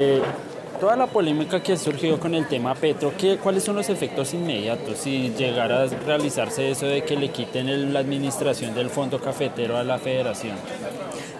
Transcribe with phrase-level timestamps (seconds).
[0.00, 0.20] Eh,
[0.80, 4.34] toda la polémica que ha surgido con el tema Petro, ¿qué, ¿cuáles son los efectos
[4.34, 9.76] inmediatos si llegara a realizarse eso de que le quiten la administración del fondo cafetero
[9.76, 10.56] a la federación?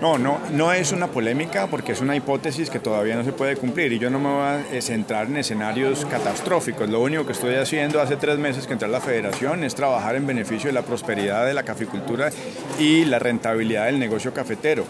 [0.01, 3.57] No, no, no es una polémica porque es una hipótesis que todavía no se puede
[3.57, 6.89] cumplir y yo no me voy a centrar en escenarios catastróficos.
[6.89, 10.15] Lo único que estoy haciendo hace tres meses que entré a la federación es trabajar
[10.15, 12.31] en beneficio de la prosperidad de la caficultura
[12.79, 14.85] y la rentabilidad del negocio cafetero.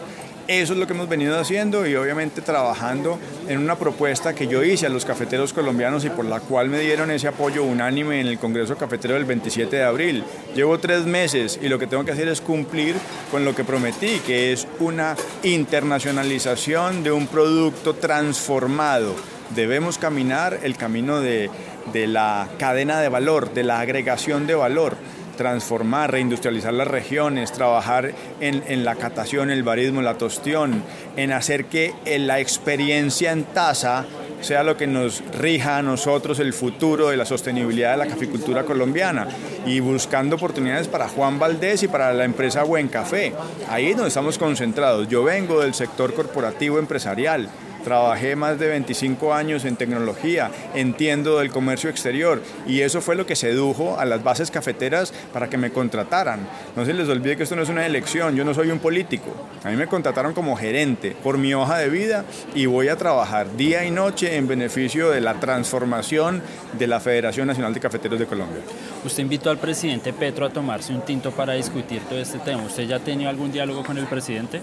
[0.46, 4.62] Eso es lo que hemos venido haciendo y obviamente trabajando en una propuesta que yo
[4.62, 8.26] hice a los cafeteros colombianos y por la cual me dieron ese apoyo unánime en
[8.26, 10.22] el Congreso Cafetero del 27 de abril.
[10.54, 12.94] Llevo tres meses y lo que tengo que hacer es cumplir
[13.30, 19.14] con lo que prometí, que es una internacionalización de un producto transformado.
[19.54, 21.48] Debemos caminar el camino de,
[21.94, 24.98] de la cadena de valor, de la agregación de valor
[25.36, 30.82] transformar, reindustrializar las regiones, trabajar en, la catación, el barismo, la tostión,
[31.16, 34.06] en hacer que la experiencia en tasa
[34.40, 38.64] sea lo que nos rija a nosotros el futuro de la sostenibilidad de la caficultura
[38.64, 39.26] colombiana
[39.64, 43.32] y buscando oportunidades para Juan Valdés y para la empresa Buen Café.
[43.70, 45.08] Ahí es donde estamos concentrados.
[45.08, 47.48] Yo vengo del sector corporativo empresarial
[47.84, 53.26] Trabajé más de 25 años en tecnología, entiendo del comercio exterior y eso fue lo
[53.26, 56.48] que sedujo a las bases cafeteras para que me contrataran.
[56.76, 59.34] No se les olvide que esto no es una elección, yo no soy un político.
[59.62, 62.24] A mí me contrataron como gerente por mi hoja de vida
[62.54, 66.42] y voy a trabajar día y noche en beneficio de la transformación
[66.78, 68.62] de la Federación Nacional de Cafeteros de Colombia.
[69.04, 72.62] Usted invitó al presidente Petro a tomarse un tinto para discutir todo este tema.
[72.62, 74.62] ¿Usted ya ha tenido algún diálogo con el presidente?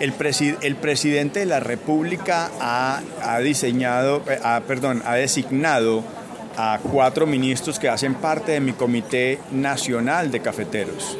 [0.00, 0.12] El,
[0.62, 6.02] el presidente de la República ha, diseñado, eh, perdón, ha designado
[6.56, 11.16] a cuatro ministros que hacen parte de mi Comité Nacional de Cafeteros.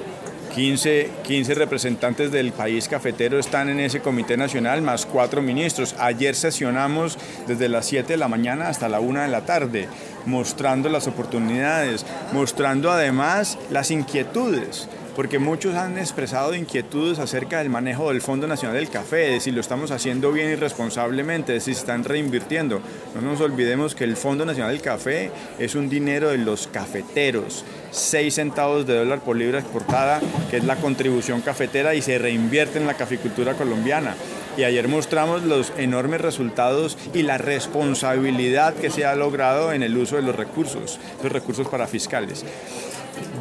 [0.55, 5.97] 15, 15, representantes del país cafetero están en ese comité nacional, más cuatro ministros.
[5.99, 9.89] Ayer sesionamos desde las 7 de la mañana hasta la 1 de la tarde,
[10.27, 18.09] mostrando las oportunidades, mostrando además las inquietudes porque muchos han expresado inquietudes acerca del manejo
[18.09, 21.71] del Fondo Nacional del Café, de si lo estamos haciendo bien y responsablemente, de si
[21.71, 22.81] están reinvirtiendo.
[23.15, 27.65] No nos olvidemos que el Fondo Nacional del Café es un dinero de los cafeteros,
[27.91, 30.21] 6 centavos de dólar por libra exportada,
[30.51, 34.15] que es la contribución cafetera y se reinvierte en la caficultura colombiana.
[34.57, 39.97] Y ayer mostramos los enormes resultados y la responsabilidad que se ha logrado en el
[39.97, 42.45] uso de los recursos, los recursos para fiscales.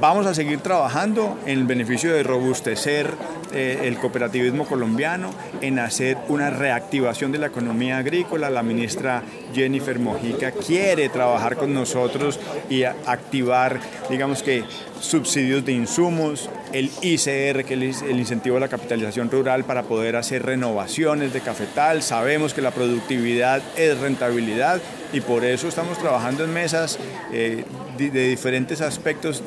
[0.03, 3.15] Vamos a seguir trabajando en el beneficio de robustecer
[3.53, 5.29] eh, el cooperativismo colombiano,
[5.61, 8.49] en hacer una reactivación de la economía agrícola.
[8.49, 12.37] La ministra Jennifer Mojica quiere trabajar con nosotros
[12.69, 14.65] y activar, digamos que,
[14.99, 20.17] subsidios de insumos, el ICR, que es el incentivo a la capitalización rural para poder
[20.17, 22.01] hacer renovaciones de cafetal.
[22.03, 24.81] Sabemos que la productividad es rentabilidad
[25.13, 26.97] y por eso estamos trabajando en mesas
[27.31, 27.63] eh,
[27.97, 29.43] de diferentes aspectos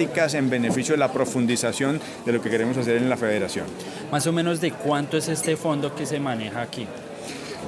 [0.00, 3.66] en beneficio de la profundización de lo que queremos hacer en la federación.
[4.10, 6.86] Más o menos de cuánto es este fondo que se maneja aquí.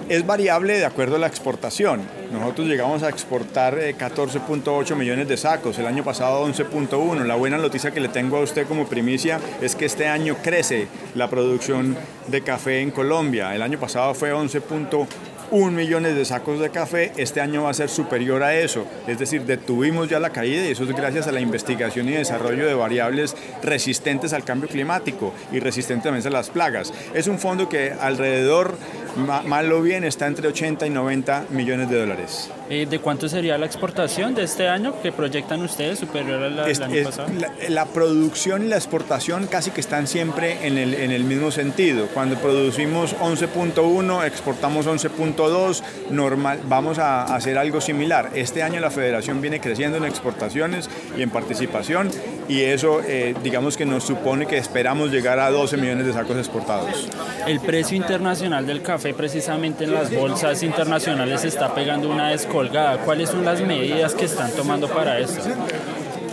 [0.08, 2.00] Es variable de acuerdo a la exportación.
[2.32, 7.24] Nosotros llegamos a exportar 14.8 eh, millones de sacos, el año pasado 11.1.
[7.24, 10.88] La buena noticia que le tengo a usted como primicia es que este año crece
[11.14, 11.96] la producción
[12.28, 13.54] de café en Colombia.
[13.54, 15.06] El año pasado fue 11.1
[15.52, 18.86] un millón de sacos de café, este año va a ser superior a eso.
[19.06, 22.66] Es decir, detuvimos ya la caída y eso es gracias a la investigación y desarrollo
[22.66, 26.94] de variables resistentes al cambio climático y resistentes también a las plagas.
[27.12, 28.78] Es un fondo que alrededor,
[29.16, 32.50] mal o bien, está entre 80 y 90 millones de dólares.
[32.68, 37.04] Eh, ¿De cuánto sería la exportación de este año que proyectan ustedes superior al año
[37.04, 37.28] pasado?
[37.68, 42.06] La, producción y la exportación casi que están siempre en el, en el mismo sentido.
[42.14, 48.30] Cuando producimos 11.1, exportamos 11.2 2, normal, vamos a hacer algo similar.
[48.34, 52.10] Este año la federación viene creciendo en exportaciones y en participación
[52.48, 56.36] y eso eh, digamos que nos supone que esperamos llegar a 12 millones de sacos
[56.36, 57.08] exportados.
[57.46, 62.98] El precio internacional del café precisamente en las bolsas internacionales está pegando una descolgada.
[62.98, 65.40] ¿Cuáles son las medidas que están tomando para eso?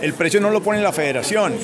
[0.00, 1.54] El precio no lo pone la federación,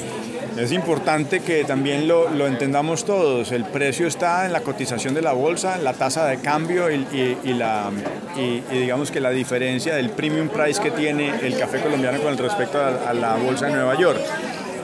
[0.59, 3.53] es importante que también lo, entendamos todos.
[3.53, 7.91] El precio está en la cotización de la bolsa, la tasa de cambio y, la,
[8.37, 12.79] y, digamos que la diferencia del premium price que tiene el café colombiano con respecto
[12.83, 14.21] a la bolsa de Nueva York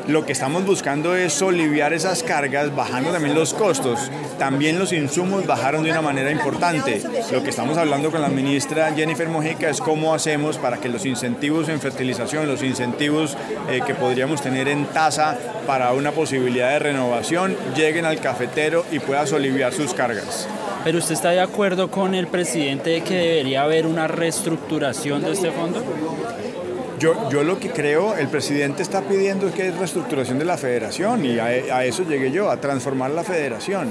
[0.08, 4.10] lo que estamos buscando es aliviar esas cargas, bajando también los costos.
[4.38, 7.02] También los insumos bajaron de una manera importante.
[7.31, 11.06] Lo que estamos hablando con la ministra Jennifer Mojica es cómo hacemos para que los
[11.06, 13.37] incentivos en fertilización, los incentivos
[13.70, 18.99] eh, que podríamos tener en tasa para una posibilidad de renovación, lleguen al cafetero y
[18.99, 20.49] pueda aliviar sus cargas.
[20.84, 25.32] ¿Pero usted está de acuerdo con el presidente de que debería haber una reestructuración de
[25.32, 25.82] este fondo?
[27.02, 30.56] Yo, yo lo que creo, el presidente está pidiendo es que es reestructuración de la
[30.56, 33.90] federación y a, eso llegué yo, a transformar la federación.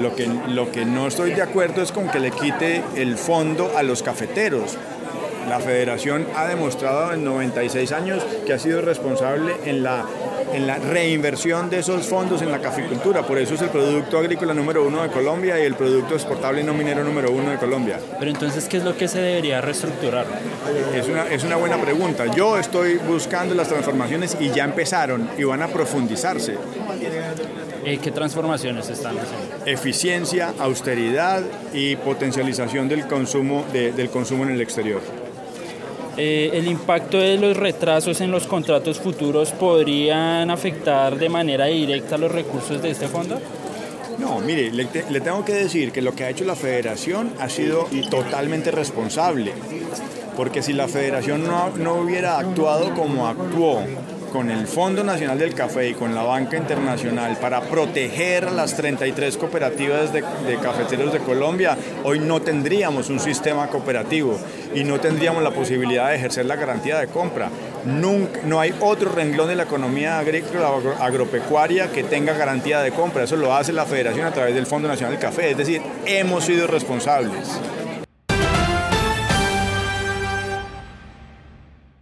[0.00, 3.70] Lo que, lo que no estoy de acuerdo es con que le quite el fondo
[3.76, 4.76] a los cafeteros.
[5.48, 10.04] La federación ha demostrado en 96 años que ha sido responsable en la,
[10.52, 13.22] en la reinversión de esos fondos en la caficultura.
[13.22, 16.74] Por eso es el producto agrícola número uno de Colombia y el producto exportable no
[16.74, 17.98] minero número uno de Colombia.
[18.18, 20.26] Pero entonces, ¿qué es lo que se debería reestructurar?
[20.94, 22.26] Es una, es una buena pregunta.
[22.34, 26.56] Yo estoy buscando las transformaciones y ya empezaron y van a profundizarse.
[27.84, 29.64] Eh, ¿Qué transformaciones están haciendo?
[29.64, 31.42] Eficiencia, austeridad
[31.72, 35.00] y potencialización del consumo, de, del consumo en el exterior.
[36.20, 42.18] Eh, ¿El impacto de los retrasos en los contratos futuros podrían afectar de manera directa
[42.18, 43.40] los recursos de este fondo?
[44.18, 47.48] No, mire, le, le, tengo que decir que lo que ha hecho la federación ha
[47.48, 49.52] sido totalmente responsable,
[50.36, 53.84] porque si la federación no, no hubiera actuado como actuó,
[54.28, 58.76] con el Fondo Nacional del Café y con la Banca Internacional para proteger a las
[58.76, 60.22] 33 cooperativas de,
[60.62, 64.38] cafeteros de Colombia, hoy no tendríamos un sistema cooperativo
[64.74, 67.50] y no tendríamos la posibilidad de ejercer la garantía de compra.
[67.84, 70.70] No hay otro renglón de la economía agrícola
[71.00, 73.24] agropecuaria que tenga garantía de compra.
[73.24, 75.52] Eso lo hace la Federación a través del Fondo Nacional del Café.
[75.52, 77.58] Es decir, hemos sido responsables.